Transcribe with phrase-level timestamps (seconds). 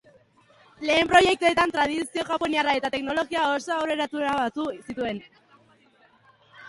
[0.89, 5.25] Lehen proiektuetan tradizio japoniarra eta teknologia oso aurreratua batu zituen.